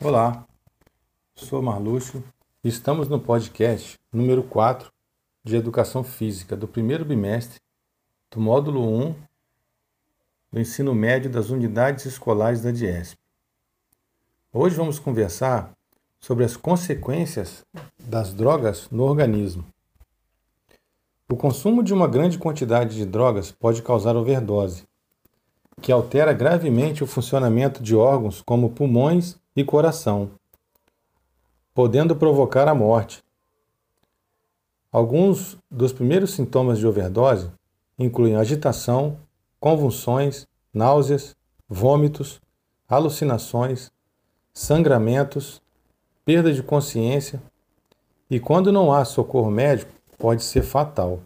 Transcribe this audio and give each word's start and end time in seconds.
Olá, 0.00 0.46
sou 1.34 1.60
Marluxo 1.60 2.22
e 2.62 2.68
estamos 2.68 3.08
no 3.08 3.18
podcast 3.18 3.98
número 4.12 4.44
4 4.44 4.92
de 5.42 5.56
Educação 5.56 6.04
Física 6.04 6.56
do 6.56 6.68
primeiro 6.68 7.04
bimestre 7.04 7.58
do 8.30 8.40
módulo 8.40 8.80
1 8.80 9.14
do 10.52 10.60
ensino 10.60 10.94
médio 10.94 11.28
das 11.28 11.50
unidades 11.50 12.06
escolares 12.06 12.62
da 12.62 12.70
DIESP. 12.70 13.18
Hoje 14.52 14.76
vamos 14.76 15.00
conversar 15.00 15.72
sobre 16.20 16.44
as 16.44 16.56
consequências 16.56 17.66
das 17.98 18.32
drogas 18.32 18.88
no 18.92 19.02
organismo. 19.02 19.64
O 21.28 21.34
consumo 21.34 21.82
de 21.82 21.92
uma 21.92 22.06
grande 22.06 22.38
quantidade 22.38 22.94
de 22.94 23.04
drogas 23.04 23.50
pode 23.50 23.82
causar 23.82 24.14
overdose, 24.14 24.84
que 25.82 25.90
altera 25.90 26.32
gravemente 26.32 27.02
o 27.02 27.06
funcionamento 27.06 27.82
de 27.82 27.96
órgãos 27.96 28.40
como 28.42 28.70
pulmões 28.70 29.36
e 29.60 29.64
coração, 29.64 30.30
podendo 31.74 32.14
provocar 32.14 32.68
a 32.68 32.74
morte. 32.74 33.24
Alguns 34.92 35.58
dos 35.68 35.92
primeiros 35.92 36.30
sintomas 36.30 36.78
de 36.78 36.86
overdose 36.86 37.50
incluem 37.98 38.36
agitação, 38.36 39.18
convulsões, 39.58 40.46
náuseas, 40.72 41.34
vômitos, 41.68 42.40
alucinações, 42.88 43.90
sangramentos, 44.54 45.60
perda 46.24 46.52
de 46.52 46.62
consciência 46.62 47.42
e, 48.30 48.38
quando 48.38 48.70
não 48.70 48.92
há 48.92 49.04
socorro 49.04 49.50
médico, 49.50 49.90
pode 50.16 50.44
ser 50.44 50.62
fatal. 50.62 51.20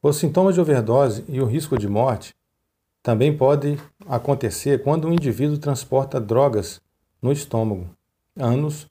Os 0.00 0.16
sintomas 0.16 0.54
de 0.54 0.60
overdose 0.60 1.24
e 1.28 1.40
o 1.40 1.44
risco 1.44 1.76
de 1.76 1.88
morte 1.88 2.35
também 3.06 3.36
pode 3.36 3.78
acontecer 4.04 4.82
quando 4.82 5.06
o 5.06 5.12
indivíduo 5.12 5.56
transporta 5.58 6.20
drogas 6.20 6.82
no 7.22 7.30
estômago, 7.30 7.88
ânus 8.36 8.90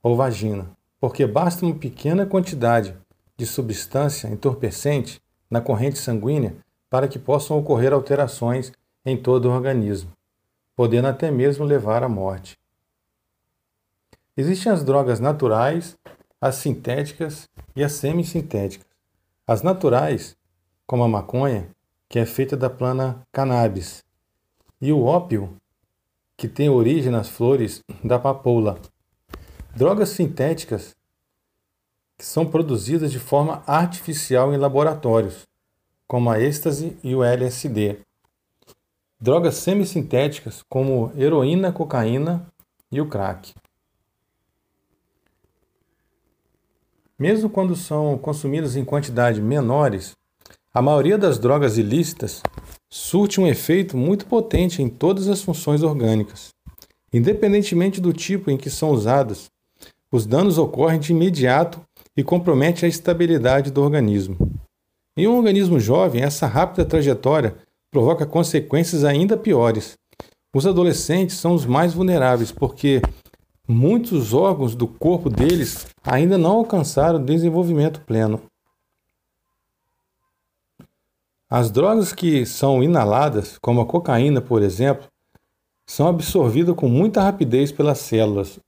ou 0.00 0.14
vagina, 0.14 0.70
porque 1.00 1.26
basta 1.26 1.66
uma 1.66 1.74
pequena 1.74 2.24
quantidade 2.24 2.96
de 3.36 3.44
substância 3.44 4.28
entorpecente 4.28 5.20
na 5.50 5.60
corrente 5.60 5.98
sanguínea 5.98 6.58
para 6.88 7.08
que 7.08 7.18
possam 7.18 7.58
ocorrer 7.58 7.92
alterações 7.92 8.70
em 9.04 9.16
todo 9.16 9.46
o 9.46 9.52
organismo, 9.52 10.12
podendo 10.76 11.08
até 11.08 11.28
mesmo 11.28 11.64
levar 11.64 12.04
à 12.04 12.08
morte. 12.08 12.56
Existem 14.36 14.70
as 14.70 14.84
drogas 14.84 15.18
naturais, 15.18 15.98
as 16.40 16.54
sintéticas 16.54 17.48
e 17.74 17.82
as 17.82 17.94
semissintéticas. 17.94 18.86
As 19.44 19.60
naturais, 19.60 20.36
como 20.86 21.02
a 21.02 21.08
maconha, 21.08 21.68
que 22.10 22.18
é 22.18 22.26
feita 22.26 22.56
da 22.56 22.68
planta 22.68 23.22
cannabis, 23.30 24.02
e 24.80 24.92
o 24.92 25.04
ópio, 25.04 25.56
que 26.36 26.48
tem 26.48 26.68
origem 26.68 27.12
nas 27.12 27.28
flores 27.28 27.84
da 28.02 28.18
papoula. 28.18 28.80
Drogas 29.76 30.08
sintéticas 30.08 30.96
que 32.18 32.26
são 32.26 32.44
produzidas 32.44 33.12
de 33.12 33.20
forma 33.20 33.62
artificial 33.64 34.52
em 34.52 34.56
laboratórios, 34.56 35.46
como 36.08 36.28
a 36.28 36.40
êxtase 36.40 36.98
e 37.04 37.14
o 37.14 37.22
LSD. 37.22 38.00
Drogas 39.20 39.54
semissintéticas, 39.54 40.64
como 40.68 41.12
heroína, 41.16 41.72
cocaína 41.72 42.44
e 42.90 43.00
o 43.00 43.08
crack. 43.08 43.54
Mesmo 47.16 47.48
quando 47.48 47.76
são 47.76 48.18
consumidas 48.18 48.74
em 48.74 48.84
quantidades 48.84 49.40
menores, 49.40 50.16
a 50.72 50.80
maioria 50.80 51.18
das 51.18 51.36
drogas 51.36 51.78
ilícitas 51.78 52.42
surte 52.88 53.40
um 53.40 53.46
efeito 53.46 53.96
muito 53.96 54.26
potente 54.26 54.80
em 54.80 54.88
todas 54.88 55.26
as 55.26 55.42
funções 55.42 55.82
orgânicas. 55.82 56.50
Independentemente 57.12 58.00
do 58.00 58.12
tipo 58.12 58.52
em 58.52 58.56
que 58.56 58.70
são 58.70 58.90
usadas, 58.90 59.50
os 60.12 60.26
danos 60.26 60.58
ocorrem 60.58 61.00
de 61.00 61.12
imediato 61.12 61.80
e 62.16 62.22
comprometem 62.22 62.86
a 62.86 62.88
estabilidade 62.88 63.72
do 63.72 63.82
organismo. 63.82 64.36
Em 65.16 65.26
um 65.26 65.36
organismo 65.36 65.80
jovem, 65.80 66.22
essa 66.22 66.46
rápida 66.46 66.84
trajetória 66.84 67.56
provoca 67.90 68.24
consequências 68.24 69.02
ainda 69.02 69.36
piores. 69.36 69.94
Os 70.54 70.68
adolescentes 70.68 71.36
são 71.36 71.52
os 71.52 71.66
mais 71.66 71.94
vulneráveis 71.94 72.52
porque 72.52 73.02
muitos 73.68 74.32
órgãos 74.32 74.76
do 74.76 74.86
corpo 74.86 75.28
deles 75.28 75.88
ainda 76.04 76.38
não 76.38 76.58
alcançaram 76.58 77.24
desenvolvimento 77.24 78.00
pleno. 78.02 78.40
As 81.52 81.68
drogas 81.68 82.12
que 82.12 82.46
são 82.46 82.80
inaladas, 82.80 83.58
como 83.58 83.80
a 83.80 83.86
cocaína, 83.86 84.40
por 84.40 84.62
exemplo, 84.62 85.08
são 85.84 86.06
absorvidas 86.06 86.76
com 86.76 86.88
muita 86.88 87.20
rapidez 87.20 87.72
pelas 87.72 87.98
células. 87.98 88.60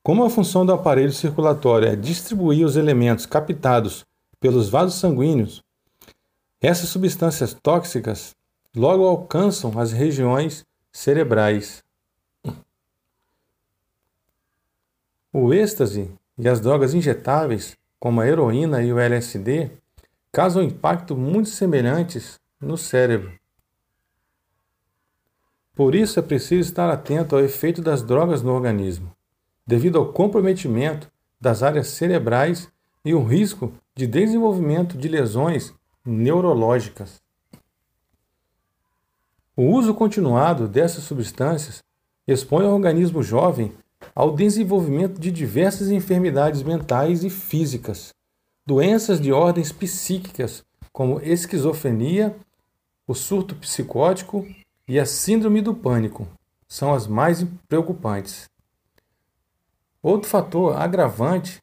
Como 0.00 0.22
a 0.22 0.30
função 0.30 0.64
do 0.64 0.72
aparelho 0.72 1.10
circulatório 1.12 1.88
é 1.88 1.96
distribuir 1.96 2.64
os 2.64 2.76
elementos 2.76 3.26
captados 3.26 4.06
pelos 4.38 4.68
vasos 4.68 5.00
sanguíneos, 5.00 5.64
essas 6.60 6.88
substâncias 6.90 7.52
tóxicas 7.52 8.36
logo 8.76 9.04
alcançam 9.04 9.76
as 9.80 9.90
regiões 9.90 10.64
cerebrais. 10.92 11.82
O 15.32 15.52
êxtase 15.52 16.12
e 16.38 16.48
as 16.48 16.60
drogas 16.60 16.94
injetáveis, 16.94 17.76
como 17.98 18.20
a 18.20 18.28
heroína 18.28 18.84
e 18.84 18.92
o 18.92 19.00
LSD, 19.00 19.81
causam 20.32 20.62
impacto 20.62 21.14
muito 21.14 21.50
semelhantes 21.50 22.40
no 22.58 22.78
cérebro. 22.78 23.38
Por 25.74 25.94
isso 25.94 26.18
é 26.18 26.22
preciso 26.22 26.60
estar 26.60 26.90
atento 26.90 27.36
ao 27.36 27.42
efeito 27.42 27.82
das 27.82 28.02
drogas 28.02 28.42
no 28.42 28.52
organismo, 28.52 29.14
devido 29.66 29.98
ao 29.98 30.12
comprometimento 30.12 31.10
das 31.38 31.62
áreas 31.62 31.88
cerebrais 31.88 32.70
e 33.04 33.12
o 33.12 33.22
risco 33.22 33.74
de 33.94 34.06
desenvolvimento 34.06 34.96
de 34.96 35.06
lesões 35.06 35.74
neurológicas. 36.04 37.20
O 39.54 39.64
uso 39.64 39.94
continuado 39.94 40.66
dessas 40.66 41.04
substâncias 41.04 41.84
expõe 42.26 42.64
o 42.64 42.72
organismo 42.72 43.22
jovem 43.22 43.72
ao 44.14 44.34
desenvolvimento 44.34 45.20
de 45.20 45.30
diversas 45.30 45.90
enfermidades 45.90 46.62
mentais 46.62 47.22
e 47.22 47.28
físicas, 47.28 48.14
Doenças 48.64 49.20
de 49.20 49.32
ordens 49.32 49.72
psíquicas, 49.72 50.64
como 50.92 51.20
esquizofrenia, 51.20 52.36
o 53.08 53.12
surto 53.12 53.56
psicótico 53.56 54.46
e 54.86 55.00
a 55.00 55.04
síndrome 55.04 55.60
do 55.60 55.74
pânico, 55.74 56.28
são 56.68 56.94
as 56.94 57.08
mais 57.08 57.44
preocupantes. 57.68 58.48
Outro 60.00 60.30
fator 60.30 60.76
agravante 60.80 61.60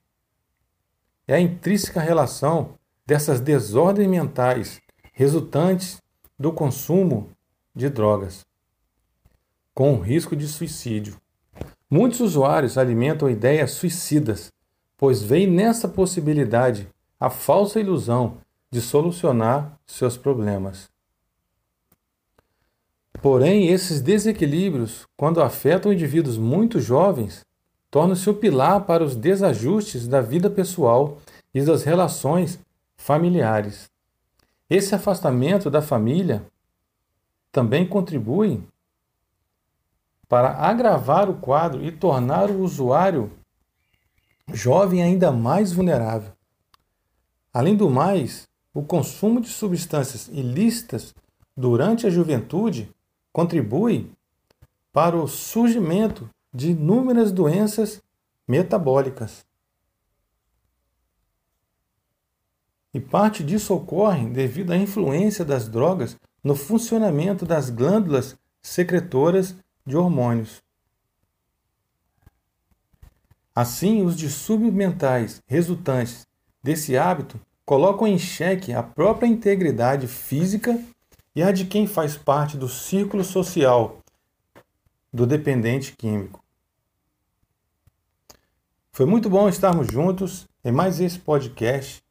é 1.25 1.35
a 1.35 1.39
intrínseca 1.39 2.01
relação 2.01 2.73
dessas 3.05 3.39
desordens 3.39 4.09
mentais 4.09 4.81
resultantes 5.13 6.01
do 6.37 6.51
consumo 6.51 7.29
de 7.73 7.89
drogas, 7.89 8.45
com 9.73 9.93
o 9.93 10.01
risco 10.01 10.35
de 10.35 10.49
suicídio. 10.49 11.15
Muitos 11.89 12.19
usuários 12.19 12.77
alimentam 12.77 13.29
ideias 13.29 13.71
suicidas 13.71 14.51
pois 14.99 15.23
veem 15.23 15.47
nessa 15.47 15.87
possibilidade 15.87 16.89
a 17.17 17.29
falsa 17.29 17.79
ilusão 17.79 18.37
de 18.69 18.81
solucionar 18.81 19.79
seus 19.87 20.17
problemas. 20.17 20.89
Porém, 23.21 23.67
esses 23.69 24.01
desequilíbrios, 24.01 25.07
quando 25.17 25.41
afetam 25.41 25.93
indivíduos 25.93 26.37
muito 26.37 26.81
jovens, 26.81 27.45
tornam-se 27.89 28.29
o 28.29 28.33
pilar 28.33 28.85
para 28.85 29.03
os 29.03 29.15
desajustes 29.15 30.05
da 30.05 30.19
vida 30.19 30.49
pessoal 30.49 31.17
e 31.53 31.61
das 31.61 31.83
relações 31.83 32.59
familiares. 32.97 33.89
Esse 34.69 34.93
afastamento 34.93 35.69
da 35.69 35.81
família 35.81 36.45
também 37.53 37.87
contribui 37.87 38.61
para 40.27 40.51
agravar 40.51 41.29
o 41.29 41.37
quadro 41.37 41.83
e 41.83 41.91
tornar 41.91 42.51
o 42.51 42.59
usuário 42.59 43.38
jovem 44.53 45.03
ainda 45.03 45.31
mais 45.31 45.71
vulnerável. 45.71 46.31
Além 47.53 47.75
do 47.75 47.89
mais, 47.89 48.47
o 48.73 48.83
consumo 48.83 49.41
de 49.41 49.47
substâncias 49.47 50.27
ilícitas 50.27 51.15
durante 51.55 52.05
a 52.07 52.09
juventude 52.09 52.93
contribui 53.31 54.11
para 54.91 55.15
o 55.15 55.27
surgimento 55.27 56.29
de 56.53 56.71
inúmeras 56.71 57.31
doenças 57.31 58.01
metabólicas. 58.47 59.45
E 62.93 62.99
parte 62.99 63.43
disso 63.43 63.73
ocorre 63.73 64.27
devido 64.29 64.71
à 64.71 64.77
influência 64.77 65.45
das 65.45 65.67
drogas 65.67 66.17
no 66.43 66.55
funcionamento 66.55 67.45
das 67.45 67.69
glândulas 67.69 68.35
secretoras 68.61 69.55
de 69.85 69.95
hormônios. 69.95 70.61
Assim, 73.59 74.03
os 74.05 74.15
distúrbios 74.15 74.73
mentais 74.73 75.43
resultantes 75.45 76.25
desse 76.63 76.97
hábito 76.97 77.37
colocam 77.65 78.07
em 78.07 78.17
xeque 78.17 78.71
a 78.71 78.81
própria 78.81 79.27
integridade 79.27 80.07
física 80.07 80.81
e 81.35 81.43
a 81.43 81.51
de 81.51 81.65
quem 81.65 81.85
faz 81.85 82.15
parte 82.15 82.55
do 82.55 82.69
círculo 82.69 83.21
social, 83.21 83.99
do 85.11 85.27
dependente 85.27 85.93
químico. 85.97 86.41
Foi 88.93 89.05
muito 89.05 89.29
bom 89.29 89.49
estarmos 89.49 89.87
juntos 89.87 90.47
em 90.63 90.71
mais 90.71 91.01
esse 91.01 91.19
podcast 91.19 92.01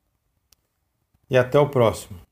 e 1.31 1.39
até 1.39 1.59
o 1.59 1.71
próximo. 1.71 2.28